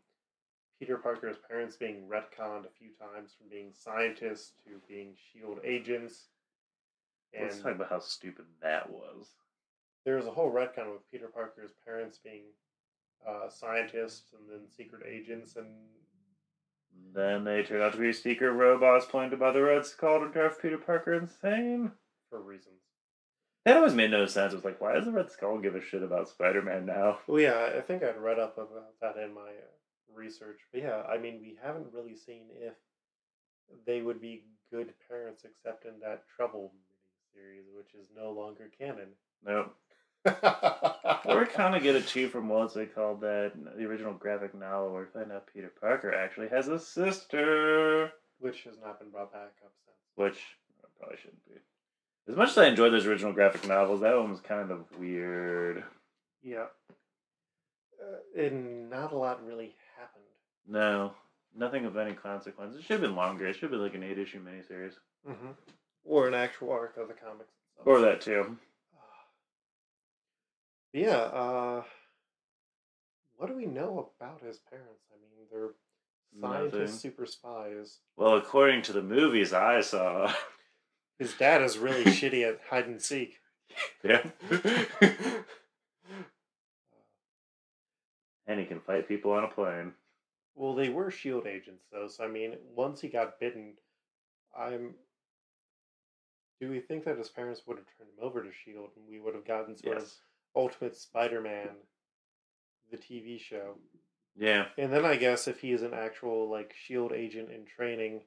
[0.79, 6.29] Peter Parker's parents being retconned a few times from being scientists to being SHIELD agents.
[7.37, 9.29] And Let's talk about how stupid that was.
[10.05, 12.45] there was a whole retcon with Peter Parker's parents being
[13.27, 15.67] uh, scientists and then secret agents and
[17.15, 20.61] Then they turned out to be secret robots planted by the Red Skull to drive
[20.61, 21.91] Peter Parker insane.
[22.31, 22.81] for reasons.
[23.65, 24.53] That always made no sense.
[24.53, 27.19] It was like, why does the Red Skull give a shit about Spider Man now?
[27.27, 29.51] Well, yeah, I think I'd read up about that in my
[30.15, 30.61] research.
[30.71, 32.75] But yeah, I mean, we haven't really seen if
[33.87, 36.75] they would be good parents except in that Trouble
[37.35, 39.09] series, which is no longer canon.
[39.45, 39.75] Nope.
[41.27, 44.93] Or we kind of get too from what's they called that the original graphic novel
[44.93, 49.33] where we find out Peter Parker actually has a sister, which has not been brought
[49.33, 49.97] back up since.
[50.17, 50.39] which
[50.99, 51.55] probably shouldn't be.
[52.29, 55.83] As much as I enjoyed those original graphic novels, that one was kind of weird.
[56.43, 56.67] Yeah.
[58.01, 60.25] Uh, and not a lot really happened.
[60.69, 61.13] No,
[61.57, 62.75] nothing of any consequence.
[62.77, 63.47] It should have been longer.
[63.47, 64.95] It should have been like an eight issue miniseries,
[65.29, 65.53] Mm-hmm.
[66.05, 67.51] Or an actual arc of the comics.
[67.73, 67.87] itself.
[67.87, 68.57] or that too.
[70.93, 71.83] Yeah, uh,
[73.37, 75.03] what do we know about his parents?
[75.13, 75.71] I mean, they're
[76.41, 77.99] scientists, super spies.
[78.17, 80.33] Well, according to the movies I saw,
[81.19, 83.41] His dad is really shitty at hide and seek.
[84.05, 84.23] yeah,
[88.47, 89.93] and he can fight people on a plane.
[90.55, 92.09] Well, they were shield agents, though.
[92.09, 93.75] So I mean, once he got bitten,
[94.57, 94.95] I'm.
[96.61, 99.21] Do we think that his parents would have turned him over to Shield, and we
[99.21, 100.21] would have gotten sort of Yes.
[100.55, 101.69] Ultimate Spider-Man
[102.91, 103.77] the TV show.
[104.37, 104.67] Yeah.
[104.79, 108.23] And then I guess if he is an actual like Shield agent in training,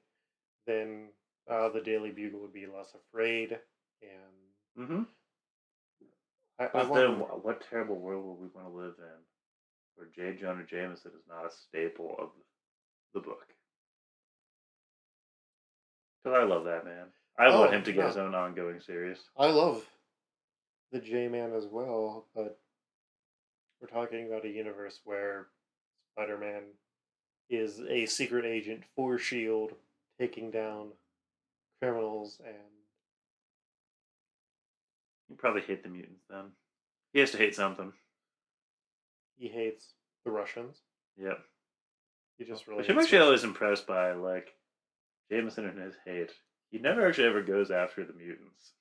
[0.65, 1.09] then
[1.49, 3.59] uh, the Daily Bugle would be less afraid.
[4.01, 4.37] And
[4.77, 5.03] Mm-hmm.
[6.59, 9.19] I, I then, what terrible world would we want to live in,
[9.95, 10.39] where J.
[10.39, 12.29] Jonah Jameson is not a staple of
[13.13, 13.47] the book?
[16.23, 17.07] Because I love that man.
[17.37, 18.07] I want Oh, him to get no.
[18.07, 19.19] his own ongoing series.
[19.37, 19.85] I love
[20.91, 22.59] the J Man as well, but
[23.79, 25.47] we're talking about a universe where
[26.13, 26.63] Spider Man
[27.49, 29.73] is a secret agent for Shield,
[30.19, 30.89] taking down
[31.79, 32.55] criminals and
[35.29, 36.45] You probably hate the mutants then.
[37.13, 37.93] He has to hate something.
[39.37, 39.93] he hates
[40.25, 40.77] the Russians.
[41.17, 41.39] Yep.
[42.37, 44.53] He just really Which I'm actually always impressed by, like,
[45.31, 46.31] Jameson and his hate.
[46.71, 48.73] He never actually ever goes after the mutants.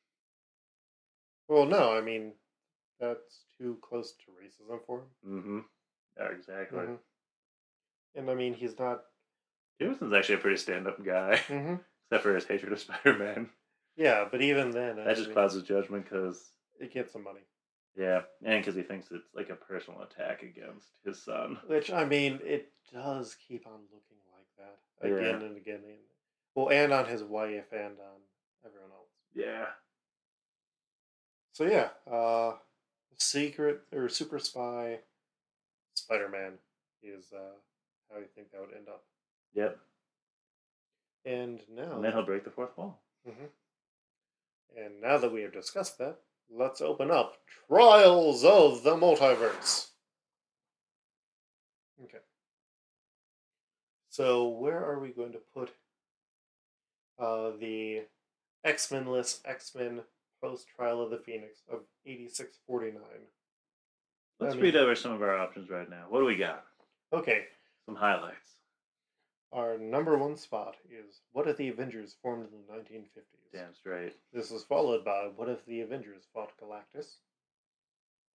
[1.48, 2.32] Well, no, I mean
[2.98, 5.06] that's too close to racism for him.
[5.26, 5.58] Mm-hmm.
[6.18, 6.78] Yeah, exactly.
[6.78, 6.98] Mhm.
[8.14, 9.04] And I mean, he's not.
[9.78, 11.84] Jameson's actually a pretty stand-up guy, Mhm.
[12.06, 13.50] except for his hatred of Spider-Man.
[13.96, 17.22] Yeah, but even then, I That just mean, clouds his judgment because, it gets some
[17.24, 17.42] money.
[17.94, 21.58] yeah, and because he thinks it's like a personal attack against his son.
[21.66, 25.14] Which I mean, it does keep on looking like that Yeah.
[25.28, 25.82] again and again.
[25.84, 25.98] And,
[26.56, 28.18] well, and on his wife and on
[28.64, 29.10] everyone else.
[29.34, 29.66] Yeah.
[31.52, 32.56] So yeah, uh,
[33.16, 34.98] secret or super spy
[35.94, 36.52] Spider-Man
[37.02, 37.54] is uh,
[38.12, 39.04] how you think that would end up.
[39.54, 39.78] Yep.
[41.24, 43.00] And now, And then he'll break the fourth wall.
[43.26, 43.48] Mhm.
[44.76, 46.18] and now that we have discussed that,
[46.50, 47.38] let's open up
[47.68, 49.88] Trials of the Multiverse.
[52.04, 52.18] Okay.
[54.10, 55.70] So where are we going to put
[57.18, 58.02] uh, the
[58.64, 60.00] X-Men list X-Men
[60.42, 63.02] post Trial of the Phoenix of 8649?
[64.38, 66.04] Let's I read over some of our options right now.
[66.08, 66.64] What do we got?
[67.12, 67.44] Okay,
[67.86, 68.50] Some highlights.
[69.52, 73.52] our number one spot is What if the Avengers formed in the 1950s?
[73.52, 74.14] Damn straight.
[74.32, 77.06] This was followed by What if the Avengers fought Galactus?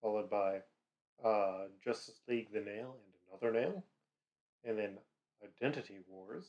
[0.02, 0.62] Followed by
[1.24, 3.84] uh, Justice League the Nail and Another Nail.
[4.64, 4.98] And then
[5.44, 6.46] Identity Wars.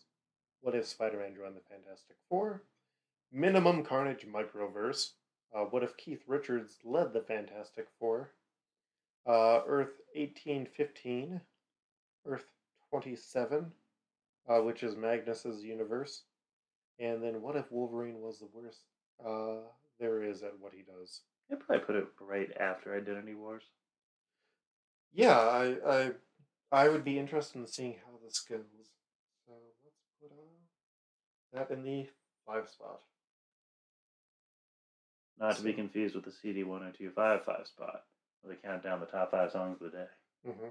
[0.62, 2.62] What if Spider Man joined the Fantastic Four?
[3.32, 5.10] Minimum Carnage Microverse.
[5.54, 8.30] Uh, what if Keith Richards led the Fantastic Four?
[9.26, 11.40] Uh, Earth 1815.
[12.24, 12.44] Earth
[12.90, 13.72] 27,
[14.48, 16.22] uh, which is Magnus's universe.
[17.00, 18.82] And then what if Wolverine was the worst
[19.26, 19.66] uh,
[19.98, 21.22] there is at what he does?
[21.50, 23.64] I'd probably put it right after Identity Wars.
[25.12, 26.10] Yeah, I I
[26.70, 28.60] I would be interested in seeing how this goes.
[29.46, 29.52] So
[29.84, 30.62] let's put uh,
[31.52, 32.06] that in the
[32.46, 33.00] five spot.
[35.38, 38.02] Not to be confused with the CD 1025 five spot,
[38.42, 40.06] where they count down the top five songs of the day.
[40.48, 40.68] Mm-hmm.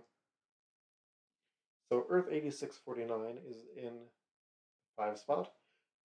[1.89, 3.91] So Earth eighty six forty nine is in
[4.97, 5.51] five spot,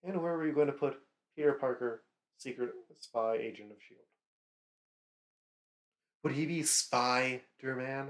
[0.03, 0.99] and where are you going to put
[1.37, 2.03] Peter Parker,
[2.39, 4.01] secret spy agent of Shield?
[6.25, 7.41] Would he be Spider
[7.77, 8.09] Man?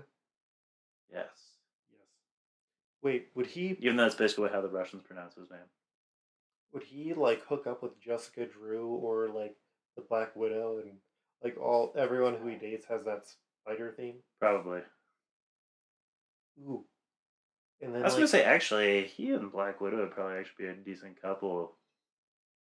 [1.13, 1.27] Yes.
[1.91, 2.09] Yes.
[3.03, 5.61] Wait, would he Even though that's basically how the Russians pronounce his name.
[6.73, 9.57] Would he like hook up with Jessica Drew or like
[9.97, 11.01] the Black Widow and
[11.43, 14.23] like all everyone who he dates has that spider theme?
[14.41, 14.83] Probably.
[16.59, 16.87] Ooh.
[17.81, 20.67] And then I was like, gonna say actually, he and Black Widow would probably actually
[20.67, 21.79] be a decent couple.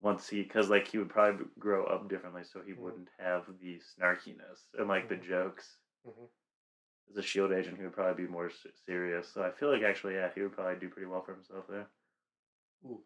[0.03, 2.79] Once he, because like he would probably grow up differently, so he Mhm.
[2.83, 5.09] wouldn't have the snarkiness and like Mhm.
[5.09, 5.79] the jokes.
[6.05, 6.31] Mhm.
[7.09, 9.29] As a Shield agent, he would probably be more serious.
[9.29, 11.93] So I feel like actually, yeah, he would probably do pretty well for himself there.
[12.85, 13.05] Ooh.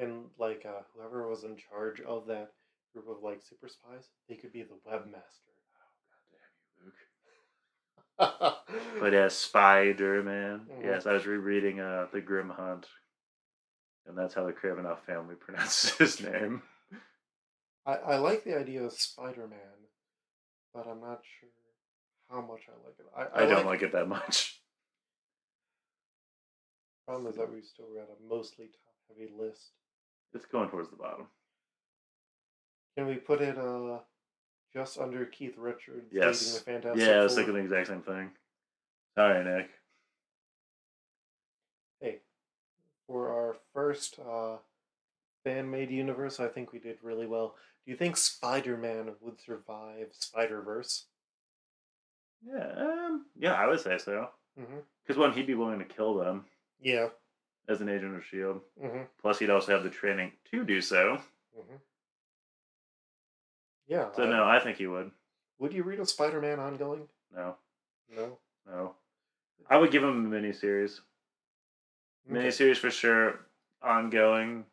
[0.00, 2.52] And like uh, whoever was in charge of that
[2.92, 5.52] group of like super spies, they could be the webmaster.
[5.78, 6.94] Oh god damn you, Luke!
[9.00, 10.84] but as Spider Man, Mhm.
[10.84, 12.86] yes, I was rereading uh, the Grim Hunt,
[14.06, 16.62] and that's how the Kravinoff family pronounces his name.
[17.86, 19.88] I, I like the idea of Spider Man,
[20.72, 21.50] but I'm not sure
[22.30, 23.06] how much I like it.
[23.14, 24.60] I, I, don't like it that much.
[27.06, 29.72] Problem is that we've still got a mostly top heavy list.
[30.34, 31.26] It's going towards the bottom.
[32.96, 33.98] Can we put it uh
[34.72, 36.54] just under Keith Richards Yes.
[36.58, 38.30] the Fantastic Yeah, I was thinking the exact same thing.
[39.16, 39.70] Sorry, Nick.
[42.00, 42.18] Hey,
[43.06, 44.56] for our first uh,
[45.44, 47.54] fan made universe, I think we did really well.
[47.84, 51.04] Do you think Spider Man would survive Spider Verse?
[52.44, 54.28] Yeah, um, yeah, I would say so.
[54.58, 54.78] Mm-hmm.
[55.06, 56.44] Because one, he'd be willing to kill them
[56.80, 57.08] Yeah.
[57.68, 58.60] As an agent of Shield.
[58.82, 59.02] Mm-hmm.
[59.22, 61.18] Plus, he'd also have the training to do so.
[61.58, 61.76] Mm-hmm.
[63.86, 64.10] Yeah.
[64.14, 65.10] So I- no, I think he would.
[65.58, 67.08] Would you read a Spider Man ongoing?
[67.34, 67.56] No,
[68.14, 68.38] No.
[68.66, 68.94] no.
[69.70, 71.00] I would give him a miniseries.
[72.30, 72.38] Okay.
[72.40, 73.40] Miniseries for sure.
[73.82, 74.66] Ongoing.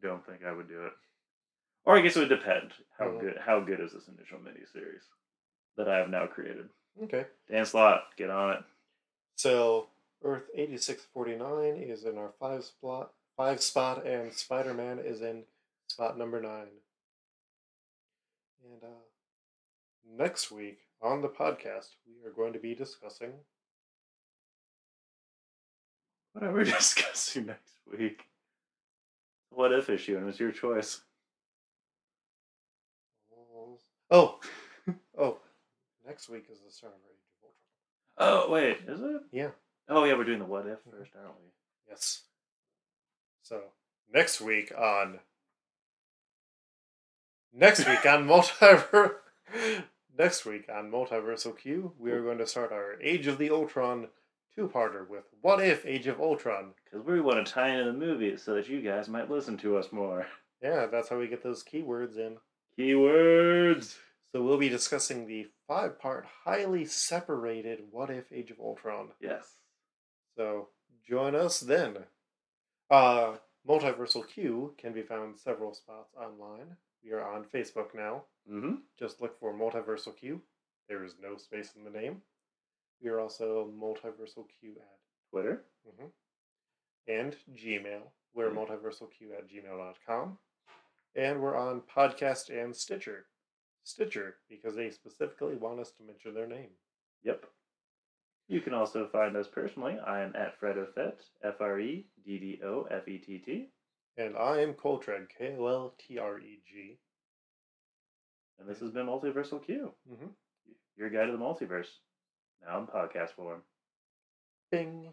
[0.00, 0.92] Don't think I would do it.
[1.84, 2.72] Or I guess it would depend.
[2.98, 3.20] How Mhm.
[3.20, 5.04] good how good is this initial miniseries
[5.76, 6.68] that I have now created?
[7.02, 7.26] Okay.
[7.48, 8.64] Dan Slott, get on it.
[9.36, 9.88] So
[10.22, 14.98] Earth eighty six forty nine is in our five spot five spot and Spider Man
[14.98, 15.44] is in
[15.88, 16.68] spot number nine.
[18.64, 23.32] And uh next week on the podcast we are going to be discussing
[26.32, 28.24] What are we discussing next week?
[29.50, 31.00] What if issue, and it's your choice.
[34.10, 34.38] Oh
[35.18, 35.38] oh
[36.06, 38.46] next week is the start of Age of Ultron.
[38.48, 39.22] Oh wait, is it?
[39.32, 39.50] Yeah.
[39.88, 41.50] Oh yeah, we're doing the what if first, aren't we?
[41.88, 42.22] Yes.
[43.42, 43.60] So
[44.12, 45.20] next week on
[47.52, 49.14] next week on multiverse
[50.18, 54.08] next week on Multiversal Q, we are going to start our Age of the Ultron
[54.54, 56.74] two-parter with What If Age of Ultron.
[56.84, 59.76] Because we want to tie into the movie so that you guys might listen to
[59.76, 60.26] us more.
[60.60, 62.36] Yeah, that's how we get those keywords in.
[62.76, 63.96] Keywords.
[64.32, 69.10] So we'll be discussing the five-part, highly separated What If Age of Ultron.
[69.20, 69.57] Yes.
[70.38, 70.68] So
[71.04, 71.96] join us then.
[72.90, 73.34] Uh,
[73.68, 76.76] Multiversal Q can be found several spots online.
[77.04, 78.22] We are on Facebook now.
[78.50, 78.76] Mm-hmm.
[78.96, 80.40] Just look for Multiversal Q.
[80.88, 82.22] There is no space in the name.
[83.02, 84.98] We are also Multiversal Q at
[85.30, 85.64] Twitter.
[87.08, 88.02] and Gmail.
[88.34, 88.54] We're Mhm.
[88.68, 90.38] multiversalq at gmail.com.
[91.16, 93.26] And we're on Podcast and Stitcher.
[93.82, 96.76] Stitcher, because they specifically want us to mention their name.
[97.22, 97.50] Yep.
[98.48, 99.98] You can also find us personally.
[99.98, 103.68] I am at Freddofett, F R E D D O F E T T.
[104.16, 106.98] And I am Koltreg, K O L T R E G.
[108.58, 110.26] And this has been Multiversal Q, Mm-hmm.
[110.96, 111.86] your guide to the multiverse.
[112.66, 113.62] Now in podcast form.
[114.72, 115.08] Bing.